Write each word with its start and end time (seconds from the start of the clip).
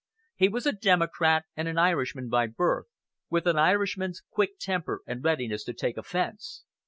He 0.35 0.49
was 0.49 0.65
a 0.65 0.71
Democrat, 0.71 1.45
and 1.55 1.67
an 1.67 1.77
Irishman 1.77 2.27
by 2.27 2.47
birth, 2.47 2.87
with 3.29 3.45
an 3.45 3.59
Irishman's 3.59 4.23
quick 4.31 4.57
temper 4.57 5.01
and 5.05 5.23
readiness 5.23 5.63
to 5.65 5.73
take 5.73 5.95
offense. 5.95 6.63